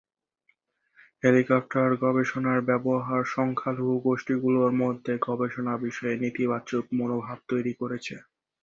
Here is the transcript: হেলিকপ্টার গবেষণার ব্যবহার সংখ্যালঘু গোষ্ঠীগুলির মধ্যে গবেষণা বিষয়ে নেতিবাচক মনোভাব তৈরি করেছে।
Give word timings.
হেলিকপ্টার 1.23 1.89
গবেষণার 2.03 2.59
ব্যবহার 2.69 3.21
সংখ্যালঘু 3.33 3.93
গোষ্ঠীগুলির 4.05 4.73
মধ্যে 4.81 5.13
গবেষণা 5.27 5.73
বিষয়ে 5.85 6.15
নেতিবাচক 6.23 6.83
মনোভাব 6.99 7.37
তৈরি 7.49 7.73
করেছে। 7.73 8.15